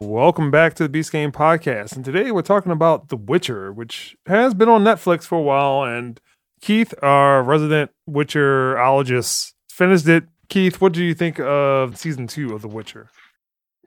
welcome 0.00 0.50
back 0.50 0.72
to 0.72 0.82
the 0.82 0.88
Beast 0.88 1.12
Game 1.12 1.30
Podcast. 1.30 1.94
And 1.94 2.02
today 2.04 2.30
we're 2.30 2.40
talking 2.40 2.72
about 2.72 3.10
The 3.10 3.16
Witcher, 3.16 3.70
which 3.70 4.16
has 4.26 4.54
been 4.54 4.68
on 4.68 4.82
Netflix 4.82 5.24
for 5.24 5.38
a 5.38 5.42
while. 5.42 5.84
And 5.84 6.18
Keith, 6.62 6.94
our 7.02 7.42
resident 7.42 7.90
Witcherologist, 8.08 9.52
finished 9.70 10.08
it. 10.08 10.24
Keith, 10.48 10.80
what 10.80 10.94
do 10.94 11.04
you 11.04 11.14
think 11.14 11.38
of 11.38 11.98
season 11.98 12.26
two 12.26 12.54
of 12.54 12.62
The 12.62 12.68
Witcher? 12.68 13.10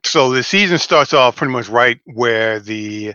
So 0.04 0.30
the 0.30 0.44
season 0.44 0.78
starts 0.78 1.12
off 1.12 1.36
pretty 1.36 1.52
much 1.52 1.68
right 1.68 1.98
where 2.04 2.60
the 2.60 3.14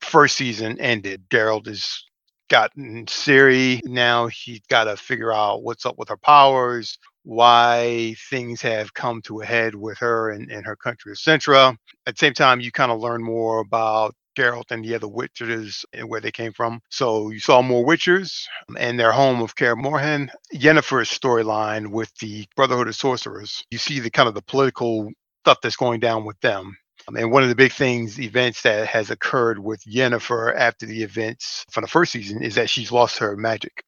first 0.00 0.36
season 0.36 0.80
ended. 0.80 1.28
Geralt 1.30 1.66
has 1.66 2.04
gotten 2.48 3.06
Ciri. 3.06 3.80
Now 3.84 4.28
he's 4.28 4.60
got 4.68 4.84
to 4.84 4.96
figure 4.96 5.32
out 5.32 5.64
what's 5.64 5.84
up 5.84 5.98
with 5.98 6.08
her 6.08 6.16
powers, 6.16 6.98
why 7.28 8.14
things 8.30 8.62
have 8.62 8.94
come 8.94 9.20
to 9.20 9.42
a 9.42 9.44
head 9.44 9.74
with 9.74 9.98
her 9.98 10.30
and, 10.30 10.50
and 10.50 10.64
her 10.64 10.74
country 10.74 11.12
of 11.12 11.18
Cintra. 11.18 11.76
At 12.06 12.14
the 12.14 12.18
same 12.18 12.32
time, 12.32 12.58
you 12.58 12.72
kind 12.72 12.90
of 12.90 13.00
learn 13.00 13.22
more 13.22 13.58
about 13.58 14.14
Geralt 14.34 14.70
and 14.70 14.82
the 14.82 14.94
other 14.94 15.08
witches 15.08 15.84
and 15.92 16.08
where 16.08 16.22
they 16.22 16.30
came 16.30 16.54
from. 16.54 16.80
So 16.88 17.28
you 17.28 17.38
saw 17.38 17.60
more 17.60 17.84
Witchers 17.84 18.46
and 18.78 18.98
their 18.98 19.12
home 19.12 19.42
of 19.42 19.56
Kaer 19.56 19.76
Morhen. 19.76 20.30
Yennefer's 20.54 21.10
storyline 21.10 21.88
with 21.88 22.10
the 22.16 22.46
Brotherhood 22.56 22.88
of 22.88 22.96
Sorcerers. 22.96 23.62
You 23.70 23.76
see 23.76 24.00
the 24.00 24.10
kind 24.10 24.26
of 24.26 24.34
the 24.34 24.40
political 24.40 25.10
stuff 25.42 25.58
that's 25.62 25.76
going 25.76 26.00
down 26.00 26.24
with 26.24 26.40
them. 26.40 26.78
And 27.14 27.30
one 27.30 27.42
of 27.42 27.50
the 27.50 27.54
big 27.54 27.72
things, 27.72 28.18
events 28.18 28.62
that 28.62 28.86
has 28.86 29.10
occurred 29.10 29.58
with 29.58 29.84
Yennefer 29.84 30.56
after 30.56 30.86
the 30.86 31.02
events 31.02 31.66
from 31.70 31.82
the 31.82 31.88
first 31.88 32.12
season 32.12 32.42
is 32.42 32.54
that 32.54 32.70
she's 32.70 32.90
lost 32.90 33.18
her 33.18 33.36
magic. 33.36 33.84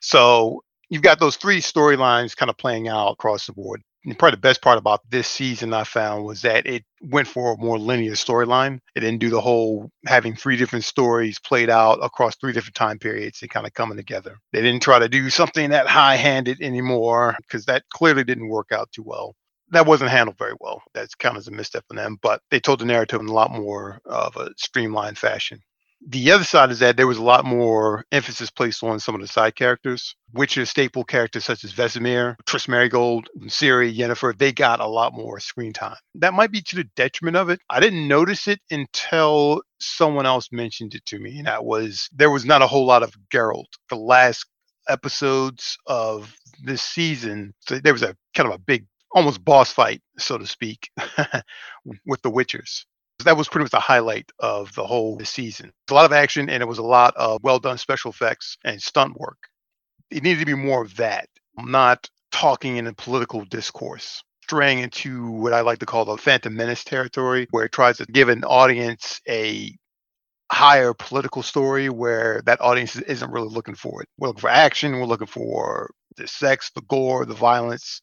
So 0.00 0.62
you've 0.90 1.02
got 1.02 1.20
those 1.20 1.36
three 1.36 1.60
storylines 1.60 2.36
kind 2.36 2.50
of 2.50 2.58
playing 2.58 2.88
out 2.88 3.12
across 3.12 3.46
the 3.46 3.52
board. 3.52 3.82
And 4.04 4.18
probably 4.18 4.36
the 4.36 4.40
best 4.40 4.62
part 4.62 4.78
about 4.78 5.00
this 5.10 5.28
season 5.28 5.74
I 5.74 5.84
found 5.84 6.24
was 6.24 6.40
that 6.42 6.66
it 6.66 6.84
went 7.02 7.28
for 7.28 7.52
a 7.52 7.58
more 7.58 7.78
linear 7.78 8.12
storyline. 8.12 8.80
It 8.94 9.00
didn't 9.00 9.20
do 9.20 9.28
the 9.28 9.42
whole 9.42 9.90
having 10.06 10.34
three 10.34 10.56
different 10.56 10.86
stories 10.86 11.38
played 11.38 11.68
out 11.68 11.98
across 12.02 12.36
three 12.36 12.52
different 12.52 12.76
time 12.76 12.98
periods 12.98 13.42
and 13.42 13.50
kind 13.50 13.66
of 13.66 13.74
coming 13.74 13.98
together. 13.98 14.36
They 14.52 14.62
didn't 14.62 14.82
try 14.82 14.98
to 14.98 15.08
do 15.08 15.28
something 15.28 15.70
that 15.70 15.86
high 15.86 16.16
handed 16.16 16.62
anymore 16.62 17.36
because 17.42 17.66
that 17.66 17.84
clearly 17.90 18.24
didn't 18.24 18.48
work 18.48 18.72
out 18.72 18.90
too 18.90 19.02
well. 19.04 19.34
That 19.68 19.86
wasn't 19.86 20.10
handled 20.10 20.38
very 20.38 20.54
well. 20.60 20.82
That's 20.94 21.14
kind 21.14 21.36
of 21.36 21.46
a 21.46 21.50
misstep 21.50 21.84
on 21.90 21.96
them, 21.96 22.18
but 22.22 22.40
they 22.50 22.58
told 22.58 22.80
the 22.80 22.86
narrative 22.86 23.20
in 23.20 23.28
a 23.28 23.32
lot 23.32 23.52
more 23.52 24.00
of 24.06 24.34
a 24.36 24.50
streamlined 24.56 25.18
fashion 25.18 25.60
the 26.06 26.32
other 26.32 26.44
side 26.44 26.70
is 26.70 26.78
that 26.78 26.96
there 26.96 27.06
was 27.06 27.18
a 27.18 27.22
lot 27.22 27.44
more 27.44 28.04
emphasis 28.10 28.50
placed 28.50 28.82
on 28.82 29.00
some 29.00 29.14
of 29.14 29.20
the 29.20 29.28
side 29.28 29.54
characters, 29.54 30.14
which 30.32 30.56
are 30.56 30.64
staple 30.64 31.04
characters 31.04 31.44
such 31.44 31.62
as 31.62 31.72
Vesemir, 31.72 32.36
Triss 32.46 32.68
Merigold, 32.68 33.26
Ciri, 33.48 33.94
Yennefer. 33.94 34.36
They 34.36 34.52
got 34.52 34.80
a 34.80 34.86
lot 34.86 35.12
more 35.12 35.38
screen 35.40 35.72
time. 35.72 35.96
That 36.14 36.32
might 36.34 36.52
be 36.52 36.62
to 36.62 36.76
the 36.76 36.84
detriment 36.96 37.36
of 37.36 37.50
it. 37.50 37.60
I 37.68 37.80
didn't 37.80 38.08
notice 38.08 38.48
it 38.48 38.60
until 38.70 39.62
someone 39.78 40.26
else 40.26 40.48
mentioned 40.52 40.94
it 40.94 41.04
to 41.06 41.18
me, 41.18 41.38
and 41.38 41.46
that 41.46 41.64
was 41.64 42.08
there 42.12 42.30
was 42.30 42.44
not 42.46 42.62
a 42.62 42.66
whole 42.66 42.86
lot 42.86 43.02
of 43.02 43.14
Geralt. 43.32 43.66
The 43.90 43.96
last 43.96 44.46
episodes 44.88 45.76
of 45.86 46.34
this 46.64 46.82
season, 46.82 47.52
so 47.60 47.78
there 47.78 47.92
was 47.92 48.02
a 48.02 48.16
kind 48.34 48.48
of 48.48 48.54
a 48.54 48.58
big 48.58 48.86
almost 49.12 49.44
boss 49.44 49.72
fight, 49.72 50.00
so 50.18 50.38
to 50.38 50.46
speak, 50.46 50.90
with 52.06 52.22
the 52.22 52.30
Witchers 52.30 52.84
that 53.24 53.36
was 53.36 53.48
pretty 53.48 53.64
much 53.64 53.72
the 53.72 53.80
highlight 53.80 54.30
of 54.38 54.74
the 54.74 54.86
whole 54.86 55.18
season. 55.20 55.72
a 55.90 55.94
lot 55.94 56.04
of 56.04 56.12
action 56.12 56.48
and 56.48 56.62
it 56.62 56.66
was 56.66 56.78
a 56.78 56.82
lot 56.82 57.14
of 57.16 57.40
well 57.42 57.58
done 57.58 57.78
special 57.78 58.10
effects 58.10 58.56
and 58.64 58.80
stunt 58.80 59.18
work. 59.18 59.38
It 60.10 60.22
needed 60.22 60.40
to 60.40 60.46
be 60.46 60.54
more 60.54 60.82
of 60.82 60.96
that, 60.96 61.28
not 61.58 62.08
talking 62.32 62.76
in 62.76 62.86
a 62.86 62.94
political 62.94 63.44
discourse, 63.44 64.22
straying 64.42 64.80
into 64.80 65.30
what 65.30 65.52
I 65.52 65.60
like 65.60 65.78
to 65.80 65.86
call 65.86 66.04
the 66.04 66.16
Phantom 66.16 66.54
Menace 66.54 66.84
territory, 66.84 67.46
where 67.50 67.64
it 67.64 67.72
tries 67.72 67.98
to 67.98 68.06
give 68.06 68.28
an 68.28 68.44
audience 68.44 69.20
a 69.28 69.72
higher 70.50 70.92
political 70.94 71.42
story 71.42 71.88
where 71.88 72.42
that 72.46 72.60
audience 72.60 72.96
isn't 72.96 73.30
really 73.30 73.48
looking 73.48 73.76
for 73.76 74.02
it. 74.02 74.08
We're 74.18 74.28
looking 74.28 74.40
for 74.40 74.50
action, 74.50 74.92
we're 74.98 75.04
looking 75.04 75.28
for 75.28 75.90
the 76.16 76.26
sex, 76.26 76.70
the 76.74 76.82
gore, 76.82 77.24
the 77.24 77.34
violence. 77.34 78.02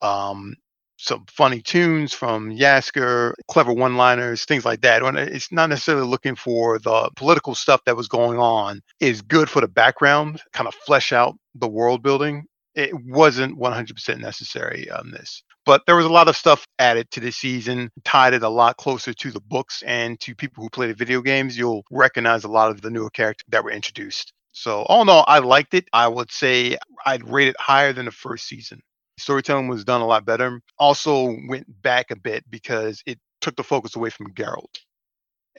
Um, 0.00 0.54
some 1.02 1.24
funny 1.28 1.60
tunes 1.60 2.12
from 2.12 2.56
Jaskier, 2.56 3.32
clever 3.48 3.72
one 3.72 3.96
liners, 3.96 4.44
things 4.44 4.64
like 4.64 4.82
that. 4.82 5.02
It's 5.16 5.50
not 5.50 5.68
necessarily 5.68 6.06
looking 6.06 6.36
for 6.36 6.78
the 6.78 7.10
political 7.16 7.56
stuff 7.56 7.80
that 7.86 7.96
was 7.96 8.06
going 8.06 8.38
on, 8.38 8.80
is 9.00 9.20
good 9.20 9.50
for 9.50 9.60
the 9.60 9.68
background, 9.68 10.40
kind 10.52 10.68
of 10.68 10.74
flesh 10.74 11.12
out 11.12 11.34
the 11.56 11.68
world 11.68 12.02
building. 12.04 12.44
It 12.76 12.92
wasn't 13.04 13.58
100% 13.58 14.20
necessary 14.20 14.88
on 14.90 15.10
this. 15.10 15.42
But 15.66 15.82
there 15.86 15.96
was 15.96 16.06
a 16.06 16.12
lot 16.12 16.28
of 16.28 16.36
stuff 16.36 16.66
added 16.78 17.10
to 17.10 17.20
this 17.20 17.36
season, 17.36 17.90
tied 18.04 18.34
it 18.34 18.44
a 18.44 18.48
lot 18.48 18.76
closer 18.76 19.12
to 19.12 19.30
the 19.32 19.40
books 19.40 19.82
and 19.84 20.18
to 20.20 20.36
people 20.36 20.62
who 20.62 20.70
play 20.70 20.86
the 20.86 20.94
video 20.94 21.20
games. 21.20 21.58
You'll 21.58 21.84
recognize 21.90 22.44
a 22.44 22.48
lot 22.48 22.70
of 22.70 22.80
the 22.80 22.90
newer 22.90 23.10
characters 23.10 23.44
that 23.48 23.64
were 23.64 23.72
introduced. 23.72 24.32
So, 24.52 24.82
all 24.82 25.02
in 25.02 25.08
all, 25.08 25.24
I 25.26 25.40
liked 25.40 25.74
it. 25.74 25.86
I 25.92 26.06
would 26.08 26.30
say 26.30 26.76
I'd 27.04 27.28
rate 27.28 27.48
it 27.48 27.56
higher 27.58 27.92
than 27.92 28.04
the 28.04 28.12
first 28.12 28.46
season 28.46 28.82
storytelling 29.22 29.68
was 29.68 29.84
done 29.84 30.00
a 30.00 30.06
lot 30.06 30.24
better. 30.24 30.60
Also 30.78 31.36
went 31.48 31.66
back 31.82 32.10
a 32.10 32.16
bit 32.16 32.44
because 32.50 33.02
it 33.06 33.18
took 33.40 33.56
the 33.56 33.62
focus 33.62 33.96
away 33.96 34.10
from 34.10 34.32
Geralt 34.34 34.80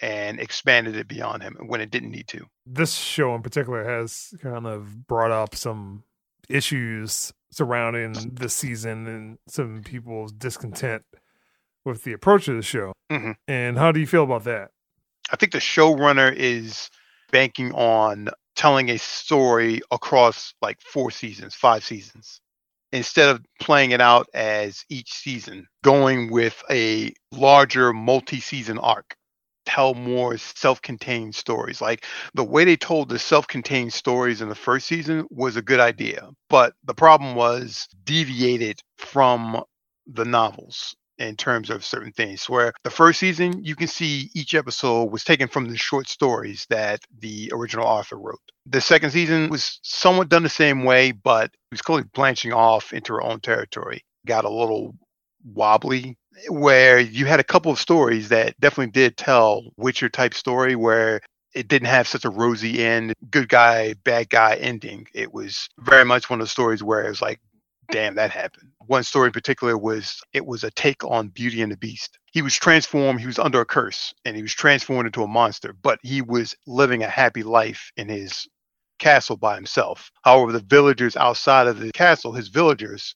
and 0.02 0.40
expanded 0.40 0.96
it 0.96 1.08
beyond 1.08 1.44
him 1.44 1.58
when 1.68 1.82
it 1.82 1.92
didn't 1.92 2.12
need 2.12 2.28
to. 2.28 2.46
This 2.66 2.94
show 2.94 3.36
in 3.36 3.42
particular 3.42 3.84
has 3.84 4.34
kind 4.42 4.66
of 4.66 5.08
brought 5.08 5.32
up 5.32 5.56
some 5.56 6.04
issues 6.50 7.32
surrounding 7.52 8.14
this 8.34 8.54
season 8.54 9.08
and 9.08 9.38
some 9.48 9.84
people's 9.84 10.32
discontent 10.32 11.04
with 11.86 12.04
the 12.04 12.14
approach 12.14 12.48
of 12.48 12.56
the 12.56 12.62
show. 12.62 12.94
Mm-hmm. 13.12 13.32
And 13.48 13.78
how 13.78 13.92
do 13.92 14.00
you 14.00 14.08
feel 14.08 14.24
about 14.24 14.46
that? 14.46 14.72
I 15.32 15.36
think 15.36 15.52
the 15.52 15.60
showrunner 15.60 16.34
is 16.36 16.90
banking 17.32 17.72
on 17.74 18.30
telling 18.56 18.90
a 18.90 18.98
story 18.98 19.82
across 19.92 20.54
like 20.62 20.80
four 20.82 21.12
seasons, 21.12 21.56
five 21.56 21.84
seasons 21.84 22.40
instead 22.94 23.28
of 23.30 23.44
playing 23.60 23.92
it 23.92 24.00
out 24.00 24.28
as 24.34 24.86
each 24.90 25.12
season, 25.12 25.68
going 25.84 26.32
with 26.32 26.64
a 26.70 27.12
larger 27.32 27.92
multi 27.92 28.40
season 28.40 28.78
arc. 28.78 29.16
Tell 29.66 29.94
more 29.94 30.38
self 30.38 30.82
contained 30.82 31.36
stories. 31.36 31.82
Like 31.82 32.06
the 32.34 32.44
way 32.44 32.66
they 32.66 32.76
told 32.76 33.10
the 33.10 33.18
self 33.18 33.48
contained 33.48 33.94
stories 33.94 34.42
in 34.42 34.50
the 34.50 34.56
first 34.56 34.88
season 34.88 35.26
was 35.32 35.56
a 35.56 35.62
good 35.62 35.80
idea. 35.80 36.30
But 36.50 36.74
the 36.84 36.94
problem 36.94 37.36
was 37.36 37.88
deviated 38.06 38.82
from 38.98 39.64
the 40.06 40.26
novels 40.26 40.96
in 41.18 41.36
terms 41.36 41.70
of 41.70 41.86
certain 41.86 42.12
things. 42.12 42.50
Where 42.50 42.74
the 42.84 42.90
first 42.90 43.20
season, 43.20 43.64
you 43.64 43.76
can 43.76 43.88
see 43.88 44.30
each 44.34 44.54
episode 44.54 45.12
was 45.12 45.24
taken 45.24 45.48
from 45.48 45.70
the 45.70 45.78
short 45.78 46.08
stories 46.08 46.66
that 46.70 47.02
the 47.20 47.52
original 47.54 47.86
author 47.86 48.18
wrote. 48.18 48.42
The 48.66 48.82
second 48.82 49.12
season 49.12 49.50
was 49.50 49.80
somewhat 49.84 50.30
done 50.30 50.44
the 50.44 50.50
same 50.50 50.84
way, 50.84 51.12
but 51.12 51.46
it 51.46 51.72
was 51.72 51.82
clearly 51.82 52.08
branching 52.14 52.54
off 52.54 52.94
into 52.94 53.14
her 53.14 53.22
own 53.22 53.40
territory. 53.40 54.04
Got 54.26 54.46
a 54.46 54.50
little 54.50 54.96
wobbly 55.44 56.18
where 56.48 57.00
you 57.00 57.26
had 57.26 57.40
a 57.40 57.44
couple 57.44 57.72
of 57.72 57.80
stories 57.80 58.30
that 58.30 58.60
definitely 58.60 58.92
did 58.92 59.18
tell 59.18 59.64
Witcher 59.78 60.10
type 60.10 60.34
story 60.34 60.76
where 60.76 61.22
it 61.54 61.68
didn't 61.68 61.88
have 61.88 62.08
such 62.08 62.26
a 62.26 62.30
rosy 62.30 62.84
end, 62.84 63.14
good 63.30 63.50
guy, 63.50 63.94
bad 64.04 64.30
guy 64.30 64.56
ending. 64.56 65.08
It 65.14 65.34
was 65.34 65.70
very 65.80 66.06
much 66.06 66.30
one 66.30 66.42
of 66.42 66.46
the 66.46 66.50
stories 66.50 66.84
where 66.84 67.04
it 67.04 67.10
was 67.10 67.22
like 67.22 67.40
damn, 67.92 68.16
that 68.16 68.32
happened. 68.32 68.70
One 68.86 69.04
story 69.04 69.28
in 69.28 69.34
particular 69.34 69.78
was 69.78 70.22
it 70.34 70.46
was 70.46 70.64
a 70.64 70.72
take 70.72 71.04
on 71.04 71.30
Beauty 71.30 71.62
and 71.62 71.72
the 71.72 71.78
Beast. 71.78 72.18
He 72.32 72.42
was 72.42 72.56
transformed, 72.56 73.20
he 73.20 73.28
was 73.28 73.40
under 73.40 73.62
a 73.62 73.66
curse, 73.66 74.14
and 74.26 74.36
he 74.36 74.42
was 74.42 74.54
transformed 74.54 75.06
into 75.06 75.24
a 75.24 75.28
monster, 75.28 75.74
but 75.74 76.00
he 76.04 76.22
was 76.22 76.56
living 76.66 77.04
a 77.04 77.08
happy 77.08 77.44
life 77.44 77.92
in 77.98 78.10
his 78.10 78.48
castle 79.00 79.38
by 79.38 79.56
himself. 79.56 80.12
However, 80.24 80.52
the 80.52 80.60
villagers 80.60 81.16
outside 81.16 81.68
of 81.68 81.80
the 81.80 81.92
castle, 81.92 82.34
his 82.34 82.48
villagers, 82.48 83.16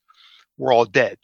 were 0.57 0.71
all 0.71 0.85
dead, 0.85 1.17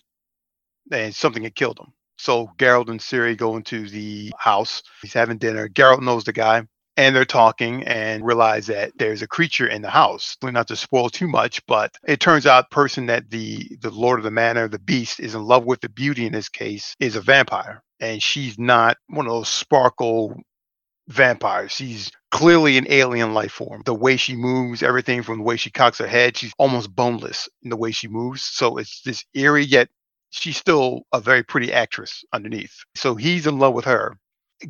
and 0.91 1.13
something 1.13 1.43
had 1.43 1.55
killed 1.55 1.77
them. 1.77 1.93
So 2.17 2.47
Geralt 2.57 2.89
and 2.89 2.99
Ciri 2.99 3.35
go 3.35 3.57
into 3.57 3.89
the 3.89 4.31
house. 4.37 4.83
He's 5.01 5.13
having 5.13 5.37
dinner. 5.37 5.67
Geralt 5.67 6.01
knows 6.01 6.23
the 6.23 6.33
guy 6.33 6.67
and 6.97 7.15
they're 7.15 7.25
talking 7.25 7.83
and 7.83 8.25
realize 8.25 8.67
that 8.67 8.91
there's 8.97 9.21
a 9.21 9.27
creature 9.27 9.67
in 9.67 9.81
the 9.81 9.89
house. 9.89 10.37
Not 10.43 10.67
to 10.67 10.75
spoil 10.75 11.09
too 11.09 11.27
much, 11.27 11.65
but 11.65 11.95
it 12.07 12.19
turns 12.19 12.45
out 12.45 12.71
person 12.71 13.07
that 13.07 13.29
the 13.29 13.77
the 13.81 13.91
Lord 13.91 14.19
of 14.19 14.23
the 14.23 14.31
Manor, 14.31 14.67
the 14.67 14.79
beast, 14.79 15.19
is 15.19 15.35
in 15.35 15.43
love 15.43 15.65
with 15.65 15.81
the 15.81 15.89
beauty 15.89 16.25
in 16.25 16.33
this 16.33 16.49
case 16.49 16.95
is 16.99 17.15
a 17.15 17.21
vampire, 17.21 17.83
and 17.99 18.21
she's 18.21 18.59
not 18.59 18.97
one 19.07 19.25
of 19.25 19.31
those 19.31 19.49
sparkle 19.49 20.35
vampires. 21.09 21.71
She's 21.71 22.11
clearly 22.31 22.77
an 22.77 22.87
alien 22.89 23.33
life 23.33 23.51
form. 23.51 23.81
The 23.85 23.93
way 23.93 24.17
she 24.17 24.35
moves, 24.35 24.83
everything 24.83 25.23
from 25.23 25.39
the 25.39 25.43
way 25.43 25.57
she 25.57 25.71
cocks 25.71 25.97
her 25.99 26.07
head, 26.07 26.37
she's 26.37 26.53
almost 26.57 26.95
boneless 26.95 27.49
in 27.63 27.69
the 27.69 27.77
way 27.77 27.91
she 27.91 28.07
moves. 28.07 28.43
So 28.43 28.77
it's 28.77 29.01
this 29.01 29.25
eerie 29.33 29.65
yet 29.65 29.89
she's 30.33 30.57
still 30.57 31.03
a 31.13 31.21
very 31.21 31.43
pretty 31.43 31.71
actress 31.71 32.25
underneath. 32.33 32.83
So 32.95 33.15
he's 33.15 33.47
in 33.47 33.59
love 33.59 33.73
with 33.73 33.85
her. 33.85 34.17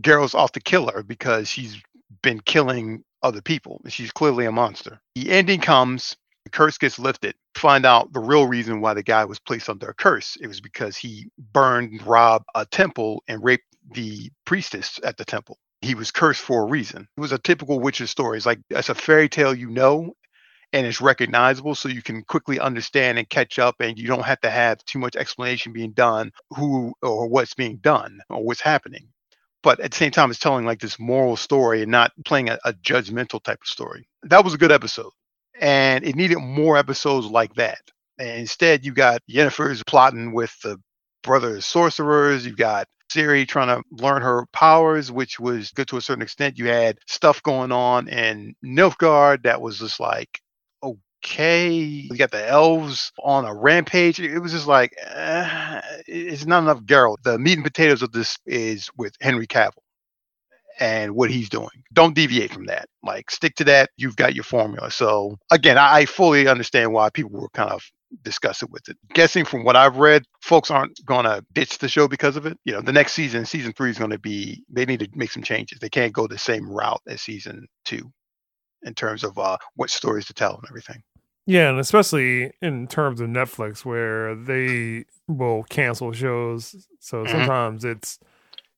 Geralt's 0.02 0.36
off 0.36 0.52
to 0.54 0.60
kill 0.60 0.90
her 0.92 1.04
because 1.04 1.48
she's 1.48 1.82
been 2.24 2.40
killing 2.40 3.04
other 3.22 3.42
people. 3.42 3.82
She's 3.88 4.12
clearly 4.12 4.46
a 4.46 4.52
monster. 4.52 5.00
The 5.16 5.30
ending 5.30 5.62
comes, 5.62 6.18
the 6.46 6.50
curse 6.50 6.78
gets 6.78 6.98
lifted. 6.98 7.36
Find 7.56 7.86
out 7.86 8.12
the 8.12 8.20
real 8.20 8.48
reason 8.48 8.82
why 8.82 8.96
the 8.96 9.04
guy 9.04 9.24
was 9.26 9.40
placed 9.40 9.70
under 9.70 9.90
a 9.90 9.94
curse. 9.94 10.36
It 10.42 10.48
was 10.48 10.60
because 10.60 10.98
he 10.98 11.30
burned, 11.54 12.02
robbed 12.06 12.46
a 12.56 12.66
temple, 12.66 13.24
and 13.28 13.44
raped 13.44 13.66
the 13.94 14.32
priestess 14.46 15.00
at 15.04 15.18
the 15.18 15.26
temple. 15.26 15.58
He 15.82 15.96
was 15.96 16.12
cursed 16.12 16.42
for 16.42 16.64
a 16.64 16.66
reason. 16.66 17.08
It 17.18 17.22
was 17.22 17.32
a 17.32 17.38
typical 17.38 17.80
Witcher 17.80 18.08
story. 18.08 18.38
It's 18.38 18.46
like 18.46 18.60
it's 18.70 18.90
a 18.90 18.96
fairy 18.96 19.30
tale 19.30 19.54
you 19.54 19.70
know, 19.70 20.14
and 20.72 20.88
it's 20.88 21.02
recognizable, 21.02 21.76
so 21.76 21.90
you 21.90 22.02
can 22.02 22.24
quickly 22.24 22.60
understand 22.60 23.20
and 23.20 23.30
catch 23.30 23.60
up, 23.60 23.76
and 23.80 23.98
you 23.98 24.08
don't 24.08 24.24
have 24.24 24.42
to 24.42 24.50
have 24.50 24.84
too 24.86 25.00
much 25.00 25.16
explanation 25.16 25.74
being 25.74 25.92
done 25.92 26.32
who 26.52 26.94
or 27.02 27.28
what's 27.28 27.54
being 27.54 27.78
done 27.78 28.20
or 28.30 28.44
what's 28.44 28.62
happening. 28.62 29.08
But 29.64 29.80
at 29.80 29.92
the 29.92 29.98
same 29.98 30.12
time, 30.12 30.30
it's 30.30 30.40
telling 30.40 30.66
like 30.66 30.80
this 30.80 31.00
moral 31.00 31.38
story 31.38 31.82
and 31.82 31.92
not 31.92 32.12
playing 32.26 32.50
a, 32.50 32.60
a 32.66 32.74
judgmental 32.74 33.42
type 33.42 33.62
of 33.62 33.68
story. 33.68 34.08
That 34.24 34.44
was 34.44 34.54
a 34.54 34.58
good 34.58 34.72
episode, 34.72 35.12
and 35.60 36.04
it 36.04 36.16
needed 36.16 36.38
more 36.38 36.78
episodes 36.78 37.28
like 37.28 37.56
that. 37.56 37.80
And 38.20 38.42
instead, 38.42 38.86
you 38.86 38.94
got 38.94 39.22
Yennefer's 39.30 39.82
plotting 39.84 40.34
with 40.34 40.56
the 40.62 40.78
brothers 41.24 41.66
sorcerers. 41.66 42.46
You've 42.46 42.58
got 42.58 42.88
Ciri 43.12 43.48
trying 43.48 43.68
to 43.68 43.84
learn 43.92 44.22
her 44.22 44.46
powers, 44.54 45.12
which 45.12 45.40
was 45.40 45.72
good 45.72 45.88
to 45.88 45.98
a 45.98 46.02
certain 46.02 46.22
extent. 46.22 46.58
You 46.58 46.68
had 46.68 47.00
stuff 47.08 47.42
going 47.44 47.72
on 47.72 48.08
in 48.08 48.56
Nilfgaard 48.64 49.44
that 49.44 49.62
was 49.62 49.80
just 49.80 50.00
like, 50.00 50.42
okay. 50.84 51.72
You 51.74 52.18
got 52.18 52.32
the 52.32 52.48
elves 52.48 53.12
on 53.24 53.46
a 53.46 53.54
rampage. 53.54 54.20
It 54.20 54.40
was 54.40 54.52
just 54.52 54.68
like, 54.68 54.96
uh, 55.16 55.82
it's 56.08 56.46
not 56.46 56.64
enough 56.64 56.82
Geralt. 56.82 57.24
The 57.24 57.40
meat 57.40 57.54
and 57.54 57.64
potatoes 57.64 58.02
of 58.02 58.12
this 58.12 58.38
is 58.46 58.90
with 58.98 59.14
Henry 59.22 59.48
Cavill 59.48 59.72
and 60.80 61.16
what 61.16 61.30
he's 61.30 61.50
doing. 61.50 61.70
Don't 61.94 62.16
deviate 62.16 62.52
from 62.52 62.66
that. 62.66 62.88
Like 63.04 63.30
stick 63.30 63.56
to 63.56 63.64
that. 63.66 63.90
You've 63.98 64.16
got 64.16 64.36
your 64.36 64.44
formula. 64.44 64.92
So 64.92 65.38
again, 65.52 65.78
I, 65.78 66.06
fully 66.06 66.48
understand 66.48 66.94
why 66.94 67.10
people 67.10 67.32
were 67.32 67.50
kind 67.50 67.70
of 67.70 67.84
disgusted 68.24 68.70
with 68.72 68.88
it. 68.90 68.98
Guessing 69.14 69.46
from 69.46 69.64
what 69.64 69.76
I've 69.76 69.98
read, 69.98 70.24
folks 70.42 70.72
aren't 70.72 70.96
to 70.96 71.46
ditch 71.54 71.78
the 71.78 71.88
show 71.88 72.08
because 72.08 72.36
of 72.36 72.46
it. 72.46 72.58
You 72.66 72.74
know, 72.74 72.82
the 72.82 72.94
next 72.94 73.14
season, 73.14 73.46
season 73.46 73.74
three 73.74 73.92
is 73.92 73.98
to 73.98 74.20
be, 74.20 74.64
they 74.70 74.86
need 74.86 75.00
to 75.00 75.10
make 75.16 75.32
some 75.32 75.44
changes. 75.44 75.80
They 75.80 75.90
can't 75.90 76.14
go 76.14 76.28
the 76.28 76.38
same 76.38 76.70
route 76.70 77.02
as 77.08 77.22
season 77.22 77.68
two 77.86 78.12
in 78.84 78.94
terms 78.94 79.24
of 79.24 79.38
uh, 79.38 79.58
what 79.76 79.90
stories 79.90 80.26
to 80.26 80.34
tell 80.34 80.56
and 80.56 80.66
everything. 80.70 81.02
Yeah, 81.46 81.70
and 81.70 81.80
especially 81.80 82.52
in 82.62 82.88
terms 82.88 83.20
of 83.20 83.30
Netflix, 83.30 83.84
where 83.84 84.36
they 84.36 85.06
will 85.28 85.64
cancel 85.64 86.12
shows. 86.14 86.88
So 87.00 87.26
Mm-hmm. 87.26 87.28
sometimes 87.28 87.84
it's 87.84 88.20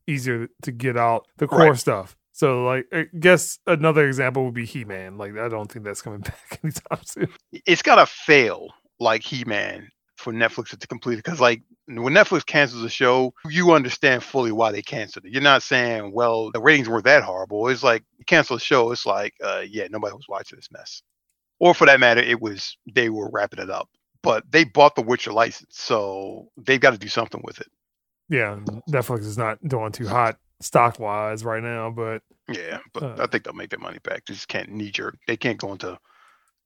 easier 0.08 0.48
to 0.64 0.72
get 0.72 0.98
out 0.98 1.28
the 1.38 1.48
core 1.48 1.74
Right. 1.74 1.76
stuff. 1.76 2.16
So, 2.34 2.66
like, 2.66 2.88
I 2.92 3.06
guess 3.20 3.60
another 3.66 4.06
example 4.08 4.46
would 4.46 4.54
be 4.54 4.66
He 4.66 4.84
Man. 4.84 5.18
Like, 5.18 5.38
I 5.38 5.48
don't 5.48 5.72
think 5.72 5.86
that's 5.86 6.02
coming 6.02 6.20
back 6.22 6.60
anytime 6.64 7.04
soon. 7.06 7.30
It's 7.66 7.82
got 7.82 7.96
to 7.96 8.06
fail 8.06 8.70
like 9.00 9.24
He 9.24 9.46
Man 9.46 9.90
for 10.18 10.34
Netflix 10.34 10.78
to 10.78 10.88
complete 10.88 11.14
it. 11.16 11.24
Because, 11.24 11.40
like, 11.40 11.62
when 11.88 12.14
Netflix 12.14 12.46
cancels 12.46 12.84
a 12.84 12.90
show, 12.90 13.34
you 13.50 13.72
understand 13.72 14.24
fully 14.24 14.52
why 14.52 14.72
they 14.72 14.82
canceled 14.82 15.26
it. 15.26 15.32
You're 15.32 15.42
not 15.42 15.64
saying, 15.64 16.12
well, 16.14 16.52
the 16.52 16.60
ratings 16.62 16.90
weren't 16.90 17.06
that 17.06 17.24
horrible. 17.24 17.68
It's 17.70 17.84
like, 17.84 18.04
you 18.18 18.26
cancel 18.26 18.58
a 18.58 18.60
show, 18.60 18.92
it's 18.92 19.06
like, 19.06 19.34
uh, 19.44 19.64
yeah, 19.68 19.88
nobody 19.90 20.14
was 20.16 20.28
watching 20.28 20.58
this 20.58 20.70
mess. 20.72 21.02
Or 21.60 21.74
for 21.74 21.86
that 21.88 22.00
matter, 22.00 22.22
it 22.22 22.42
was, 22.42 22.78
they 22.94 23.10
were 23.10 23.30
wrapping 23.32 23.60
it 23.60 23.70
up. 23.70 23.90
But 24.22 24.44
they 24.52 24.64
bought 24.64 24.96
the 24.96 25.02
Witcher 25.04 25.32
license, 25.32 25.76
so 25.78 26.50
they've 26.58 26.80
got 26.82 26.92
to 26.92 26.98
do 26.98 27.08
something 27.08 27.42
with 27.44 27.62
it. 27.62 27.68
Yeah, 28.28 28.58
Netflix 28.90 29.20
is 29.20 29.38
not 29.38 29.60
doing 29.68 29.92
too 29.92 30.08
hot 30.08 30.38
stock 30.62 31.00
wise 31.00 31.44
right 31.46 31.62
now, 31.62 31.92
but 31.92 32.24
Yeah, 32.50 32.80
but 32.94 33.04
Uh. 33.04 33.16
I 33.24 33.28
think 33.28 33.44
they'll 33.44 33.54
make 33.54 33.70
their 33.70 33.80
money 33.80 34.00
back. 34.04 34.26
They 34.26 34.34
just 34.34 34.48
can't 34.48 34.72
knee 34.72 34.90
jerk. 34.90 35.18
They 35.28 35.38
can't 35.38 35.60
go 35.60 35.72
into 35.72 36.00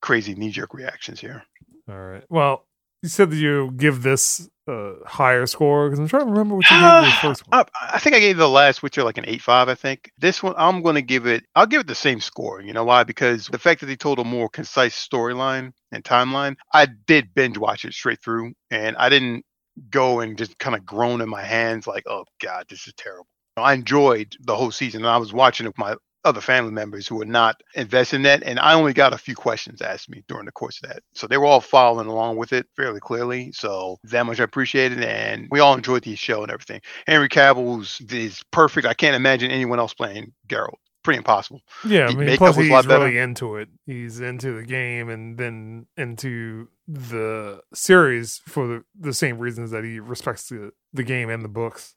crazy 0.01 0.35
knee 0.35 0.51
jerk 0.51 0.73
reactions 0.73 1.19
here. 1.19 1.43
all 1.89 1.99
right. 1.99 2.23
Well, 2.29 2.65
you 3.03 3.09
said 3.09 3.29
that 3.31 3.35
you 3.37 3.71
give 3.75 4.03
this 4.03 4.49
a 4.69 4.95
higher 5.05 5.45
score 5.45 5.87
because 5.87 5.99
I'm 5.99 6.07
trying 6.07 6.25
to 6.25 6.31
remember 6.31 6.55
what 6.55 6.69
you 6.69 6.79
gave 6.79 7.05
the 7.05 7.17
first 7.21 7.47
one. 7.47 7.65
I, 7.81 7.93
I 7.95 7.99
think 7.99 8.15
I 8.15 8.19
gave 8.19 8.37
the 8.37 8.49
last 8.49 8.81
Witcher 8.81 9.03
like 9.03 9.17
an 9.17 9.25
eight 9.27 9.41
five. 9.41 9.67
I 9.67 9.75
think 9.75 10.11
this 10.17 10.41
one 10.41 10.53
I'm 10.57 10.81
going 10.81 10.95
to 10.95 11.01
give 11.01 11.25
it. 11.25 11.43
I'll 11.55 11.67
give 11.67 11.81
it 11.81 11.87
the 11.87 11.95
same 11.95 12.21
score. 12.21 12.61
You 12.61 12.73
know 12.73 12.85
why? 12.85 13.03
Because 13.03 13.47
the 13.47 13.59
fact 13.59 13.81
that 13.81 13.87
they 13.87 13.95
told 13.95 14.19
a 14.19 14.23
more 14.23 14.49
concise 14.49 14.95
storyline 14.95 15.73
and 15.91 16.03
timeline. 16.03 16.55
I 16.73 16.85
did 16.85 17.33
binge 17.33 17.57
watch 17.57 17.85
it 17.85 17.93
straight 17.93 18.21
through, 18.21 18.53
and 18.71 18.95
I 18.97 19.09
didn't 19.09 19.45
go 19.89 20.19
and 20.19 20.37
just 20.37 20.57
kind 20.59 20.75
of 20.75 20.85
groan 20.85 21.21
in 21.21 21.29
my 21.29 21.43
hands 21.43 21.87
like, 21.87 22.03
"Oh 22.07 22.25
God, 22.41 22.65
this 22.69 22.87
is 22.87 22.93
terrible." 22.95 23.27
I 23.57 23.73
enjoyed 23.73 24.35
the 24.41 24.55
whole 24.55 24.71
season, 24.71 25.01
and 25.01 25.09
I 25.09 25.17
was 25.17 25.33
watching 25.33 25.65
it 25.65 25.69
with 25.69 25.77
my 25.77 25.95
other 26.25 26.41
family 26.41 26.71
members 26.71 27.07
who 27.07 27.15
were 27.15 27.25
not 27.25 27.61
invested 27.75 28.17
in 28.17 28.23
that, 28.23 28.43
and 28.43 28.59
I 28.59 28.73
only 28.73 28.93
got 28.93 29.13
a 29.13 29.17
few 29.17 29.35
questions 29.35 29.81
asked 29.81 30.09
me 30.09 30.23
during 30.27 30.45
the 30.45 30.51
course 30.51 30.81
of 30.81 30.89
that. 30.89 31.03
So 31.13 31.27
they 31.27 31.37
were 31.37 31.45
all 31.45 31.61
following 31.61 32.07
along 32.07 32.37
with 32.37 32.53
it 32.53 32.67
fairly 32.75 32.99
clearly. 32.99 33.51
So 33.51 33.97
that 34.03 34.25
much 34.25 34.39
I 34.39 34.43
appreciate 34.43 34.91
it, 34.91 34.99
and 34.99 35.47
we 35.51 35.59
all 35.59 35.75
enjoyed 35.75 36.03
the 36.03 36.15
show 36.15 36.43
and 36.43 36.51
everything. 36.51 36.81
Henry 37.07 37.29
Cavill's 37.29 38.01
is 38.09 38.43
perfect. 38.51 38.85
I 38.85 38.93
can't 38.93 39.15
imagine 39.15 39.51
anyone 39.51 39.79
else 39.79 39.93
playing 39.93 40.33
Geralt. 40.47 40.75
Pretty 41.01 41.19
impossible. 41.19 41.61
Yeah, 41.85 42.07
I 42.07 42.13
mean, 42.13 42.35
plus 42.37 42.57
he's 42.57 42.69
better. 42.69 42.89
really 42.89 43.17
into 43.17 43.55
it. 43.55 43.69
He's 43.85 44.19
into 44.19 44.51
the 44.51 44.65
game 44.65 45.09
and 45.09 45.37
then 45.37 45.87
into 45.95 46.67
the 46.89 47.61
series 47.73 48.41
for 48.45 48.67
the, 48.67 48.83
the 48.99 49.13
same 49.13 49.37
reasons 49.37 49.71
that 49.71 49.85
he 49.85 50.01
respects 50.01 50.49
the, 50.49 50.71
the 50.91 51.03
game 51.03 51.29
and 51.29 51.41
the 51.41 51.49
books. 51.49 51.95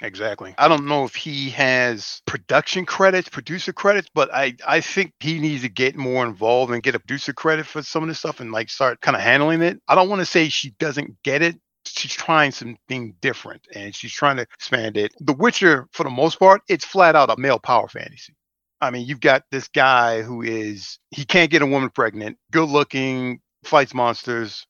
Exactly. 0.00 0.54
I 0.58 0.68
don't 0.68 0.86
know 0.86 1.04
if 1.04 1.14
he 1.14 1.50
has 1.50 2.22
production 2.26 2.86
credits, 2.86 3.28
producer 3.28 3.72
credits, 3.72 4.08
but 4.14 4.32
I, 4.32 4.54
I 4.66 4.80
think 4.80 5.12
he 5.20 5.38
needs 5.38 5.62
to 5.62 5.68
get 5.68 5.96
more 5.96 6.24
involved 6.24 6.72
and 6.72 6.82
get 6.82 6.94
a 6.94 7.00
producer 7.00 7.32
credit 7.32 7.66
for 7.66 7.82
some 7.82 8.02
of 8.02 8.08
this 8.08 8.18
stuff 8.18 8.40
and 8.40 8.52
like 8.52 8.70
start 8.70 9.00
kind 9.00 9.16
of 9.16 9.22
handling 9.22 9.62
it. 9.62 9.80
I 9.88 9.94
don't 9.94 10.08
want 10.08 10.20
to 10.20 10.26
say 10.26 10.48
she 10.48 10.70
doesn't 10.78 11.22
get 11.22 11.42
it. 11.42 11.56
She's 11.84 12.12
trying 12.12 12.52
something 12.52 13.14
different 13.20 13.62
and 13.74 13.94
she's 13.94 14.12
trying 14.12 14.36
to 14.36 14.42
expand 14.42 14.96
it. 14.96 15.12
The 15.20 15.32
Witcher, 15.32 15.88
for 15.92 16.04
the 16.04 16.10
most 16.10 16.38
part, 16.38 16.60
it's 16.68 16.84
flat 16.84 17.16
out 17.16 17.30
a 17.30 17.40
male 17.40 17.58
power 17.58 17.88
fantasy. 17.88 18.34
I 18.80 18.90
mean, 18.90 19.06
you've 19.06 19.20
got 19.20 19.44
this 19.50 19.68
guy 19.68 20.22
who 20.22 20.42
is, 20.42 20.98
he 21.10 21.24
can't 21.24 21.50
get 21.50 21.62
a 21.62 21.66
woman 21.66 21.90
pregnant, 21.90 22.36
good 22.52 22.68
looking, 22.68 23.40
fights 23.64 23.94
monsters, 23.94 24.66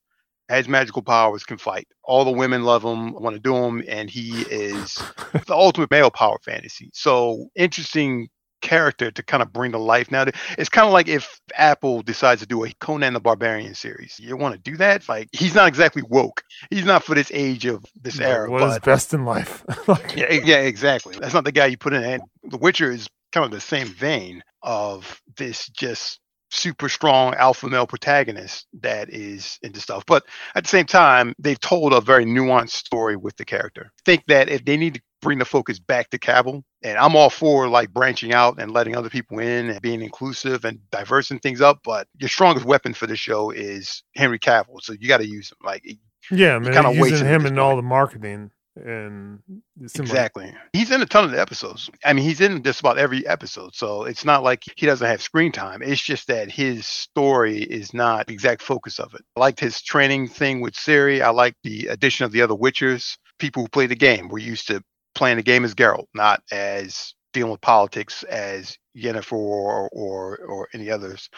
has 0.49 0.67
magical 0.67 1.01
powers, 1.01 1.43
can 1.43 1.57
fight. 1.57 1.87
All 2.03 2.25
the 2.25 2.31
women 2.31 2.63
love 2.63 2.83
him, 2.83 3.13
want 3.13 3.35
to 3.35 3.39
do 3.41 3.55
him, 3.55 3.83
and 3.87 4.09
he 4.09 4.41
is 4.41 4.95
the 5.47 5.53
ultimate 5.55 5.91
male 5.91 6.11
power 6.11 6.37
fantasy. 6.43 6.89
So 6.93 7.47
interesting 7.55 8.27
character 8.61 9.09
to 9.09 9.23
kind 9.23 9.41
of 9.41 9.53
bring 9.53 9.71
to 9.71 9.77
life 9.77 10.11
now. 10.11 10.25
It's 10.57 10.67
kind 10.67 10.85
of 10.85 10.91
like 10.91 11.07
if 11.07 11.39
Apple 11.55 12.01
decides 12.01 12.41
to 12.41 12.47
do 12.47 12.65
a 12.65 12.73
Conan 12.81 13.13
the 13.13 13.21
Barbarian 13.21 13.73
series. 13.73 14.19
You 14.19 14.35
want 14.35 14.53
to 14.55 14.59
do 14.71 14.75
that? 14.77 15.07
Like 15.07 15.29
he's 15.31 15.55
not 15.55 15.67
exactly 15.69 16.01
woke. 16.09 16.43
He's 16.69 16.83
not 16.83 17.03
for 17.05 17.15
this 17.15 17.31
age 17.33 17.65
of 17.65 17.85
this 18.01 18.17
Like, 18.19 18.27
era. 18.27 18.51
what 18.51 18.61
is 18.63 18.73
but 18.73 18.83
best 18.83 19.13
in 19.13 19.23
life? 19.23 19.63
Yeah, 20.15 20.33
yeah, 20.43 20.57
exactly. 20.57 21.15
That's 21.17 21.33
not 21.33 21.45
the 21.45 21.51
guy 21.53 21.67
you 21.67 21.77
put 21.77 21.93
in. 21.93 22.03
And 22.03 22.21
The 22.43 22.57
Witcher 22.57 22.91
is 22.91 23.07
kind 23.31 23.45
of 23.45 23.51
the 23.51 23.61
same 23.61 23.87
vein 23.87 24.43
of 24.61 25.21
this 25.37 25.69
just 25.69 26.19
super 26.49 26.89
strong 26.89 27.33
alpha 27.35 27.67
male 27.67 27.87
protagonist 27.87 28.67
that 28.81 29.09
is 29.09 29.59
into 29.61 29.79
stuff. 29.79 30.03
But 30.05 30.25
at 30.55 30.63
the 30.63 30.69
same 30.69 30.85
time, 30.85 31.33
they've 31.39 31.59
told 31.59 31.93
a 31.93 32.01
very 32.01 32.25
nuanced 32.25 32.71
story 32.71 33.15
with 33.15 33.37
the 33.37 33.45
character. 33.45 33.91
I 33.99 34.01
think 34.05 34.23
that 34.27 34.49
if 34.49 34.65
they 34.65 34.77
need 34.77 34.95
to 34.95 35.01
bring 35.21 35.39
the 35.39 35.45
focus 35.45 35.79
back 35.79 36.09
to 36.09 36.19
Cavill, 36.19 36.63
and 36.83 36.97
I'm 36.97 37.15
all 37.15 37.29
for 37.29 37.67
like 37.67 37.93
branching 37.93 38.33
out 38.33 38.59
and 38.59 38.71
letting 38.71 38.95
other 38.95 39.09
people 39.09 39.39
in 39.39 39.69
and 39.69 39.81
being 39.81 40.01
inclusive 40.01 40.65
and 40.65 40.79
diversing 40.91 41.39
things 41.39 41.61
up, 41.61 41.79
but 41.83 42.07
your 42.17 42.29
strongest 42.29 42.65
weapon 42.65 42.93
for 42.93 43.07
the 43.07 43.15
show 43.15 43.51
is 43.51 44.03
Henry 44.15 44.39
Cavill. 44.39 44.81
So 44.81 44.93
you 44.93 45.07
got 45.07 45.17
to 45.17 45.27
use 45.27 45.51
him. 45.51 45.57
Like 45.63 45.83
yeah, 46.31 46.55
I 46.55 46.59
mean, 46.59 46.73
kinda 46.73 46.93
using 46.93 47.27
him 47.27 47.45
in 47.45 47.59
all 47.59 47.75
the 47.75 47.81
marketing 47.81 48.51
and 48.85 49.39
Exactly. 49.81 50.53
He's 50.73 50.91
in 50.91 51.01
a 51.01 51.05
ton 51.05 51.25
of 51.25 51.31
the 51.31 51.39
episodes. 51.39 51.89
I 52.03 52.13
mean, 52.13 52.25
he's 52.25 52.41
in 52.41 52.63
just 52.63 52.79
about 52.79 52.97
every 52.97 53.27
episode. 53.27 53.75
So 53.75 54.03
it's 54.03 54.25
not 54.25 54.43
like 54.43 54.63
he 54.75 54.85
doesn't 54.85 55.05
have 55.05 55.21
screen 55.21 55.51
time. 55.51 55.81
It's 55.81 56.01
just 56.01 56.27
that 56.27 56.51
his 56.51 56.85
story 56.85 57.61
is 57.61 57.93
not 57.93 58.27
the 58.27 58.33
exact 58.33 58.61
focus 58.61 58.99
of 58.99 59.13
it. 59.13 59.21
I 59.35 59.39
liked 59.39 59.59
his 59.59 59.81
training 59.81 60.29
thing 60.29 60.61
with 60.61 60.73
Ciri. 60.73 61.21
I 61.21 61.29
like 61.29 61.55
the 61.63 61.87
addition 61.87 62.25
of 62.25 62.31
the 62.31 62.41
other 62.41 62.55
Witchers. 62.55 63.17
People 63.37 63.63
who 63.63 63.69
play 63.69 63.85
the 63.85 63.95
game 63.95 64.29
were 64.29 64.39
used 64.39 64.67
to 64.67 64.81
playing 65.15 65.37
the 65.37 65.43
game 65.43 65.65
as 65.65 65.75
Geralt, 65.75 66.07
not 66.13 66.41
as 66.51 67.13
dealing 67.33 67.51
with 67.51 67.61
politics 67.61 68.23
as 68.23 68.77
Yennefer 68.95 69.33
or 69.33 69.89
or, 69.91 70.37
or 70.37 70.67
any 70.73 70.89
others. 70.89 71.29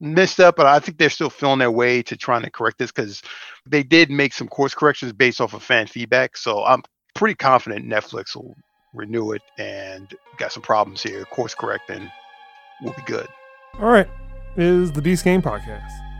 Missed 0.00 0.40
up, 0.40 0.56
but 0.56 0.66
I 0.66 0.78
think 0.78 0.98
they're 0.98 1.10
still 1.10 1.30
feeling 1.30 1.60
their 1.60 1.70
way 1.70 2.02
to 2.02 2.16
trying 2.16 2.42
to 2.42 2.50
correct 2.50 2.78
this 2.78 2.90
because 2.90 3.22
they 3.66 3.82
did 3.82 4.10
make 4.10 4.32
some 4.32 4.48
course 4.48 4.74
corrections 4.74 5.12
based 5.12 5.40
off 5.40 5.54
of 5.54 5.62
fan 5.62 5.86
feedback. 5.86 6.36
So 6.36 6.64
I'm 6.64 6.82
pretty 7.14 7.34
confident 7.34 7.86
Netflix 7.86 8.34
will 8.34 8.54
renew 8.94 9.32
it 9.32 9.42
and 9.58 10.12
got 10.38 10.52
some 10.52 10.62
problems 10.62 11.02
here, 11.02 11.24
course 11.26 11.54
correct, 11.54 11.90
and 11.90 12.10
we'll 12.82 12.94
be 12.94 13.02
good. 13.06 13.26
All 13.78 13.88
right, 13.88 14.08
is 14.56 14.92
the 14.92 15.02
Beast 15.02 15.24
Game 15.24 15.40
Podcast. 15.40 16.11